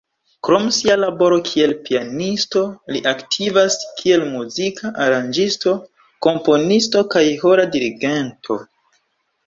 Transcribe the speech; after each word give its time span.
Krom 0.45 0.63
sia 0.77 0.93
laboro 1.01 1.35
kiel 1.49 1.75
pianisto 1.89 2.63
li 2.95 3.03
aktivas 3.13 3.79
kiel 4.01 4.27
muzika 4.33 4.93
aranĝisto, 5.07 5.77
komponisto 6.29 7.09
kaj 7.17 7.27
ĥora 7.45 7.73
dirigento. 7.79 8.63